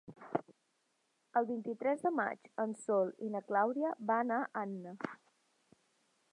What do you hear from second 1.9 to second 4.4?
de maig en Sol i na Clàudia van